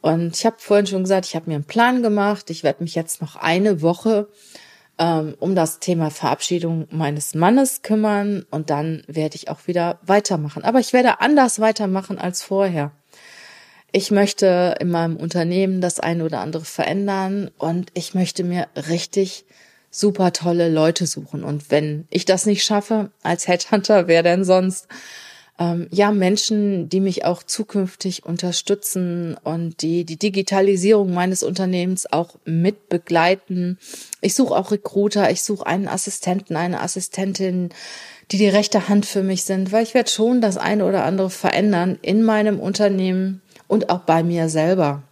Und 0.00 0.36
ich 0.36 0.46
habe 0.46 0.56
vorhin 0.58 0.86
schon 0.86 1.02
gesagt, 1.02 1.26
ich 1.26 1.34
habe 1.34 1.50
mir 1.50 1.56
einen 1.56 1.64
Plan 1.64 2.02
gemacht. 2.02 2.50
Ich 2.50 2.62
werde 2.62 2.82
mich 2.82 2.94
jetzt 2.94 3.20
noch 3.20 3.36
eine 3.36 3.82
Woche 3.82 4.28
ähm, 4.98 5.34
um 5.40 5.54
das 5.54 5.80
Thema 5.80 6.10
Verabschiedung 6.10 6.86
meines 6.90 7.34
Mannes 7.34 7.82
kümmern 7.82 8.46
und 8.50 8.70
dann 8.70 9.02
werde 9.06 9.36
ich 9.36 9.48
auch 9.48 9.66
wieder 9.66 9.98
weitermachen. 10.02 10.62
Aber 10.62 10.78
ich 10.78 10.92
werde 10.92 11.20
anders 11.20 11.58
weitermachen 11.60 12.18
als 12.18 12.42
vorher 12.42 12.92
ich 13.92 14.10
möchte 14.10 14.76
in 14.80 14.90
meinem 14.90 15.16
Unternehmen 15.16 15.80
das 15.80 16.00
eine 16.00 16.24
oder 16.24 16.40
andere 16.40 16.64
verändern 16.64 17.50
und 17.58 17.90
ich 17.94 18.14
möchte 18.14 18.44
mir 18.44 18.68
richtig 18.88 19.44
super 19.90 20.32
tolle 20.32 20.68
Leute 20.68 21.06
suchen. 21.06 21.42
Und 21.42 21.70
wenn 21.70 22.06
ich 22.10 22.24
das 22.24 22.46
nicht 22.46 22.64
schaffe 22.64 23.10
als 23.22 23.48
Headhunter, 23.48 24.06
wer 24.06 24.22
denn 24.22 24.44
sonst? 24.44 24.86
ähm, 25.60 25.86
ja 25.90 26.10
Menschen, 26.10 26.88
die 26.88 27.00
mich 27.00 27.24
auch 27.24 27.42
zukünftig 27.42 28.24
unterstützen 28.24 29.36
und 29.44 29.82
die 29.82 30.04
die 30.04 30.16
Digitalisierung 30.16 31.12
meines 31.12 31.42
Unternehmens 31.42 32.10
auch 32.10 32.36
mit 32.44 32.88
begleiten. 32.88 33.78
Ich 34.22 34.34
suche 34.34 34.56
auch 34.56 34.72
Recruiter, 34.72 35.30
ich 35.30 35.42
suche 35.42 35.66
einen 35.66 35.86
Assistenten, 35.86 36.56
eine 36.56 36.80
Assistentin, 36.80 37.68
die 38.32 38.38
die 38.38 38.48
rechte 38.48 38.88
Hand 38.88 39.06
für 39.06 39.22
mich 39.22 39.44
sind, 39.44 39.70
weil 39.70 39.82
ich 39.82 39.94
werde 39.94 40.10
schon 40.10 40.40
das 40.40 40.56
eine 40.56 40.86
oder 40.86 41.04
andere 41.04 41.30
verändern 41.30 41.98
in 42.00 42.22
meinem 42.22 42.58
Unternehmen 42.58 43.42
und 43.70 43.88
auch 43.88 44.00
bei 44.00 44.24
mir 44.24 44.48
selber. 44.48 45.04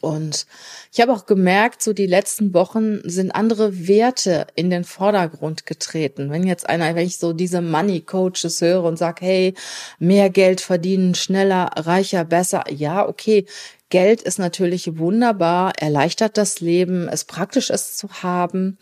Und 0.00 0.46
ich 0.90 1.00
habe 1.00 1.12
auch 1.12 1.26
gemerkt, 1.26 1.82
so 1.82 1.92
die 1.92 2.06
letzten 2.06 2.54
Wochen 2.54 3.00
sind 3.04 3.32
andere 3.32 3.86
Werte 3.86 4.46
in 4.54 4.70
den 4.70 4.84
Vordergrund 4.84 5.66
getreten. 5.66 6.30
Wenn 6.30 6.46
jetzt 6.46 6.66
einer, 6.68 6.94
wenn 6.94 7.06
ich 7.06 7.18
so 7.18 7.34
diese 7.34 7.60
Money 7.60 8.00
Coaches 8.00 8.62
höre 8.62 8.84
und 8.84 8.96
sage, 8.96 9.26
hey, 9.26 9.54
mehr 9.98 10.30
Geld 10.30 10.62
verdienen, 10.62 11.14
schneller, 11.14 11.70
reicher, 11.76 12.24
besser. 12.24 12.64
Ja, 12.70 13.06
okay. 13.06 13.44
Geld 13.90 14.22
ist 14.22 14.38
natürlich 14.38 14.98
wunderbar, 14.98 15.72
erleichtert 15.78 16.38
das 16.38 16.60
Leben, 16.60 17.08
ist 17.08 17.24
praktisch 17.24 17.68
es 17.68 17.96
zu 17.96 18.08
haben. 18.22 18.78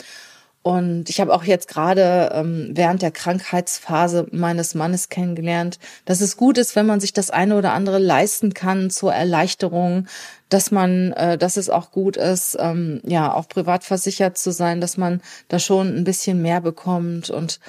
Und 0.67 1.11
ich 1.11 1.21
habe 1.21 1.33
auch 1.33 1.45
jetzt 1.45 1.69
gerade 1.69 2.33
ähm, 2.35 2.71
während 2.73 3.01
der 3.01 3.13
Krankheitsphase 3.13 4.27
meines 4.33 4.75
Mannes 4.75 5.09
kennengelernt, 5.09 5.79
dass 6.07 6.21
es 6.21 6.37
gut 6.37 6.59
ist, 6.59 6.75
wenn 6.75 6.87
man 6.87 6.99
sich 6.99 7.13
das 7.13 7.31
eine 7.31 7.57
oder 7.57 7.73
andere 7.73 8.01
leisten 8.01 8.53
kann 8.53 8.91
zur 8.91 9.15
Erleichterung, 9.15 10.09
dass 10.49 10.73
man, 10.73 11.13
äh, 11.13 11.39
dass 11.39 11.57
es 11.57 11.71
auch 11.71 11.93
gut 11.93 12.17
ist, 12.17 12.57
ähm, 12.59 13.01
ja, 13.05 13.33
auch 13.33 13.47
privat 13.49 13.85
versichert 13.85 14.39
zu 14.39 14.51
sein, 14.51 14.81
dass 14.81 14.97
man 14.97 15.21
da 15.47 15.61
schon 15.61 15.97
ein 15.97 16.03
bisschen 16.03 16.43
mehr 16.43 16.61
bekommt. 16.61 17.31
Und 17.31 17.61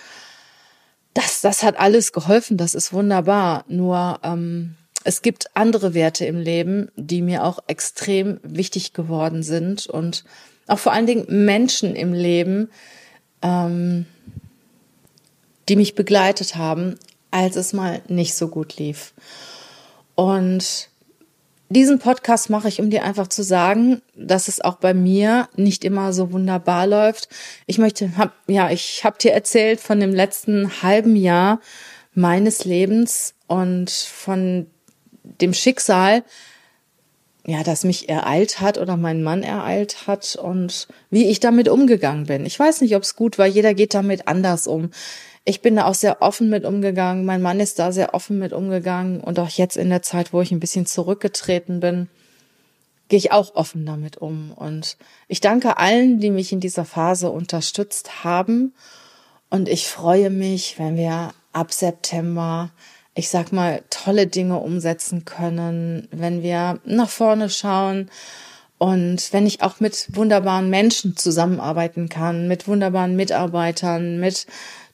das, 1.14 1.42
das 1.42 1.62
hat 1.62 1.80
alles 1.80 2.14
geholfen, 2.14 2.58
das 2.58 2.74
ist 2.74 2.94
wunderbar. 2.94 3.64
Nur 3.68 4.22
ähm, 4.24 4.74
es 5.04 5.22
gibt 5.22 5.56
andere 5.56 5.94
Werte 5.94 6.26
im 6.26 6.40
Leben, 6.40 6.90
die 6.96 7.22
mir 7.22 7.44
auch 7.44 7.60
extrem 7.68 8.40
wichtig 8.42 8.94
geworden 8.94 9.44
sind 9.44 9.86
und 9.86 10.24
auch 10.68 10.80
vor 10.80 10.92
allen 10.92 11.08
Dingen 11.08 11.26
Menschen 11.28 11.96
im 11.96 12.14
Leben, 12.14 12.70
ähm, 13.42 14.06
die 15.70 15.76
mich 15.76 15.96
begleitet 15.96 16.56
haben, 16.56 16.98
als 17.32 17.56
es 17.56 17.74
mal 17.74 18.02
nicht 18.08 18.36
so 18.36 18.48
gut 18.48 18.78
lief. 18.78 19.14
Und 20.16 20.90
diesen 21.70 22.00
Podcast 22.00 22.50
mache 22.50 22.70
ich, 22.70 22.80
um 22.80 22.90
dir 22.90 23.04
einfach 23.04 23.28
zu 23.28 23.44
sagen, 23.44 24.02
dass 24.16 24.48
es 24.48 24.62
auch 24.62 24.76
bei 24.76 24.94
mir 24.94 25.50
nicht 25.56 25.84
immer 25.84 26.14
so 26.14 26.32
wunderbar 26.32 26.88
läuft. 26.88 27.28
Ich 27.66 27.78
möchte, 27.78 28.16
hab, 28.18 28.34
ja, 28.48 28.72
ich 28.72 29.04
habe 29.04 29.18
dir 29.18 29.34
erzählt 29.34 29.82
von 29.82 30.00
dem 30.00 30.14
letzten 30.14 30.82
halben 30.82 31.16
Jahr 31.16 31.60
meines 32.14 32.64
Lebens 32.64 33.34
und 33.48 33.92
von 33.92 34.68
dem 35.24 35.54
Schicksal, 35.54 36.24
ja, 37.48 37.64
das 37.64 37.86
mich 37.86 38.10
ereilt 38.10 38.60
hat 38.60 38.78
oder 38.78 38.98
mein 38.98 39.24
Mann 39.24 39.42
ereilt 39.42 40.06
hat 40.06 40.36
und 40.36 40.90
wie 41.10 41.30
ich 41.30 41.40
damit 41.40 41.70
umgegangen 41.70 42.26
bin. 42.26 42.46
Ich 42.46 42.60
weiß 42.60 42.82
nicht, 42.82 42.94
ob 42.94 43.04
es 43.04 43.16
gut 43.16 43.38
war. 43.38 43.48
Jeder 43.48 43.74
geht 43.74 43.94
damit 43.94 44.28
anders 44.28 44.68
um. 44.68 44.92
Ich 45.46 45.62
bin 45.62 45.78
da 45.78 45.86
auch 45.86 45.94
sehr 45.94 46.22
offen 46.22 46.50
mit 46.50 46.66
umgegangen. 46.66 47.24
Mein 47.24 47.42
Mann 47.42 47.62
ist 47.62 47.80
da 47.80 47.94
sehr 47.94 48.14
offen 48.14 48.38
mit 48.38 48.52
umgegangen. 48.52 49.22
Und 49.22 49.40
auch 49.40 49.48
jetzt 49.48 49.78
in 49.78 49.90
der 49.90 50.02
Zeit, 50.02 50.34
wo 50.34 50.42
ich 50.42 50.52
ein 50.52 50.60
bisschen 50.60 50.86
zurückgetreten 50.86 51.80
bin, 51.80 52.10
gehe 53.08 53.18
ich 53.18 53.32
auch 53.32 53.56
offen 53.56 53.86
damit 53.86 54.18
um. 54.18 54.52
Und 54.52 54.98
ich 55.30 55.40
danke 55.40 55.78
allen, 55.78 56.20
die 56.20 56.32
mich 56.32 56.52
in 56.52 56.60
dieser 56.60 56.84
Phase 56.84 57.32
unterstützt 57.32 58.26
haben. 58.26 58.74
Und 59.50 59.70
ich 59.70 59.88
freue 59.88 60.32
mich, 60.32 60.80
wenn 60.80 60.98
wir 60.98 61.32
ab 61.54 61.72
September 61.72 62.72
ich 63.18 63.30
sag 63.30 63.52
mal, 63.52 63.82
tolle 63.90 64.28
Dinge 64.28 64.60
umsetzen 64.60 65.26
können, 65.26 66.08
wenn 66.12 66.44
wir 66.44 66.80
nach 66.86 67.10
vorne 67.10 67.50
schauen 67.50 68.12
und 68.78 69.34
wenn 69.34 69.48
ich 69.48 69.64
auch 69.64 69.80
mit 69.80 70.16
wunderbaren 70.16 70.70
Menschen 70.70 71.18
zusammenarbeiten 71.18 72.10
kann, 72.10 72.48
mit 72.48 72.68
wunderbaren 72.68 73.16
Mitarbeitern, 73.16 74.20
mit 74.20 74.46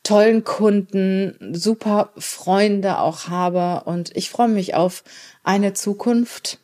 tollen 0.03 0.45
Kunden, 0.45 1.35
super 1.53 2.11
Freunde 2.17 2.99
auch 2.99 3.27
habe 3.27 3.83
und 3.89 4.15
ich 4.15 4.29
freue 4.29 4.47
mich 4.47 4.73
auf 4.73 5.03
eine 5.43 5.73
Zukunft 5.73 6.59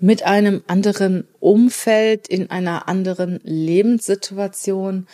mit 0.00 0.22
einem 0.22 0.62
anderen 0.68 1.28
Umfeld, 1.38 2.28
in 2.28 2.50
einer 2.50 2.88
anderen 2.88 3.40
Lebenssituation. 3.44 5.06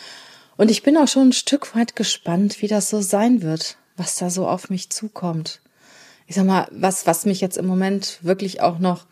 Und 0.55 0.71
ich 0.71 0.83
bin 0.83 0.97
auch 0.97 1.07
schon 1.07 1.29
ein 1.29 1.33
Stück 1.33 1.75
weit 1.75 1.97
gespannt, 1.97 2.61
wie 2.61 2.67
das 2.67 2.89
so 2.89 3.01
sein 3.01 3.41
wird 3.41 3.77
was 3.97 4.15
da 4.15 4.29
so 4.29 4.47
auf 4.47 4.69
mich 4.69 4.89
zukommt. 4.89 5.61
Ich 6.27 6.35
sag 6.35 6.45
mal, 6.45 6.67
was, 6.71 7.05
was 7.05 7.25
mich 7.25 7.41
jetzt 7.41 7.57
im 7.57 7.65
Moment 7.65 8.19
wirklich 8.21 8.61
auch 8.61 8.79
noch, 8.79 9.05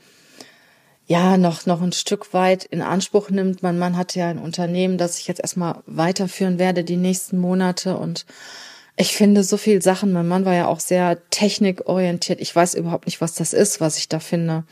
ja, 1.07 1.37
noch, 1.37 1.65
noch 1.65 1.81
ein 1.81 1.91
Stück 1.91 2.33
weit 2.33 2.63
in 2.63 2.81
Anspruch 2.81 3.29
nimmt. 3.29 3.63
Mein 3.63 3.77
Mann 3.77 3.97
hatte 3.97 4.19
ja 4.19 4.29
ein 4.29 4.39
Unternehmen, 4.39 4.97
das 4.97 5.19
ich 5.19 5.27
jetzt 5.27 5.41
erstmal 5.41 5.83
weiterführen 5.85 6.57
werde 6.57 6.83
die 6.83 6.97
nächsten 6.97 7.37
Monate 7.37 7.97
und 7.97 8.25
ich 8.97 9.15
finde 9.15 9.43
so 9.43 9.57
viel 9.57 9.81
Sachen. 9.81 10.13
Mein 10.13 10.27
Mann 10.27 10.45
war 10.45 10.53
ja 10.53 10.67
auch 10.67 10.79
sehr 10.79 11.17
technikorientiert. 11.29 12.39
Ich 12.41 12.55
weiß 12.55 12.75
überhaupt 12.75 13.05
nicht, 13.05 13.21
was 13.21 13.33
das 13.33 13.53
ist, 13.53 13.81
was 13.81 13.97
ich 13.97 14.09
da 14.09 14.19
finde. 14.19 14.63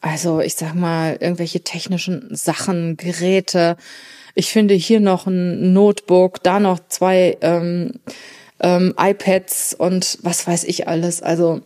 Also, 0.00 0.40
ich 0.40 0.54
sag 0.54 0.74
mal, 0.74 1.18
irgendwelche 1.20 1.60
technischen 1.60 2.34
Sachen, 2.34 2.96
Geräte. 2.96 3.76
Ich 4.34 4.50
finde 4.50 4.74
hier 4.74 5.00
noch 5.00 5.26
ein 5.26 5.72
Notebook, 5.72 6.42
da 6.42 6.60
noch 6.60 6.78
zwei, 6.88 7.36
ähm, 7.40 7.94
ähm, 8.60 8.94
iPads 8.98 9.74
und 9.74 10.18
was 10.22 10.46
weiß 10.46 10.64
ich 10.64 10.88
alles. 10.88 11.22
Also 11.22 11.62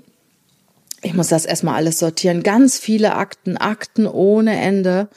ich 1.03 1.15
muss 1.15 1.29
das 1.29 1.45
erstmal 1.45 1.75
alles 1.75 1.99
sortieren. 1.99 2.43
Ganz 2.43 2.79
viele 2.79 3.15
Akten, 3.15 3.57
Akten 3.57 4.07
ohne 4.07 4.59
Ende. 4.59 5.09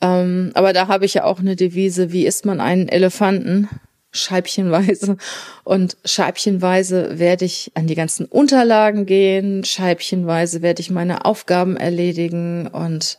Ähm, 0.00 0.52
aber 0.54 0.72
da 0.72 0.86
habe 0.88 1.04
ich 1.04 1.14
ja 1.14 1.24
auch 1.24 1.40
eine 1.40 1.56
Devise, 1.56 2.12
wie 2.12 2.26
isst 2.26 2.46
man 2.46 2.60
einen 2.60 2.88
Elefanten? 2.88 3.68
Scheibchenweise. 4.12 5.16
Und 5.64 5.96
scheibchenweise 6.04 7.18
werde 7.18 7.44
ich 7.44 7.72
an 7.74 7.86
die 7.86 7.94
ganzen 7.94 8.26
Unterlagen 8.26 9.06
gehen, 9.06 9.64
scheibchenweise 9.64 10.62
werde 10.62 10.80
ich 10.80 10.90
meine 10.90 11.24
Aufgaben 11.24 11.76
erledigen 11.76 12.68
und 12.68 13.18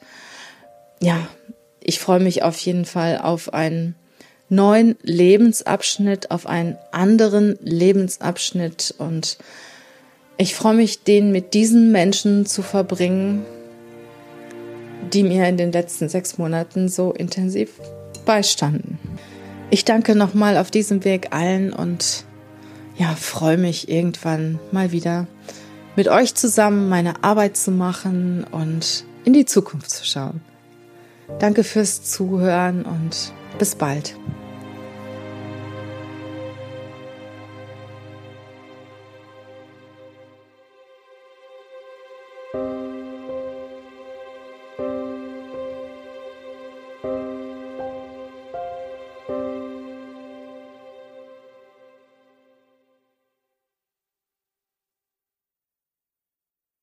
ja, 1.01 1.27
ich 1.81 1.99
freue 1.99 2.19
mich 2.19 2.43
auf 2.43 2.57
jeden 2.59 2.85
Fall 2.85 3.19
auf 3.19 3.53
ein 3.53 3.95
neuen 4.49 4.95
Lebensabschnitt, 5.03 6.31
auf 6.31 6.47
einen 6.47 6.77
anderen 6.91 7.57
Lebensabschnitt 7.61 8.95
und 8.97 9.37
ich 10.37 10.55
freue 10.55 10.75
mich, 10.75 11.03
den 11.03 11.31
mit 11.31 11.53
diesen 11.53 11.91
Menschen 11.91 12.45
zu 12.45 12.61
verbringen, 12.61 13.45
die 15.13 15.23
mir 15.23 15.47
in 15.47 15.57
den 15.57 15.71
letzten 15.71 16.07
sechs 16.07 16.37
Monaten 16.37 16.87
so 16.87 17.11
intensiv 17.11 17.71
beistanden. 18.25 18.97
Ich 19.69 19.85
danke 19.85 20.15
nochmal 20.15 20.57
auf 20.57 20.71
diesem 20.71 21.03
Weg 21.03 21.33
allen 21.33 21.73
und 21.73 22.23
ja, 22.97 23.15
freue 23.15 23.57
mich 23.57 23.89
irgendwann 23.89 24.59
mal 24.71 24.91
wieder 24.91 25.27
mit 25.95 26.07
euch 26.07 26.35
zusammen 26.35 26.89
meine 26.89 27.23
Arbeit 27.23 27.57
zu 27.57 27.71
machen 27.71 28.45
und 28.49 29.03
in 29.25 29.33
die 29.33 29.45
Zukunft 29.45 29.89
zu 29.91 30.05
schauen. 30.05 30.41
Danke 31.37 31.63
fürs 31.63 32.03
Zuhören 32.03 32.85
und 32.85 33.33
bis 33.57 33.75
bald. 33.75 34.17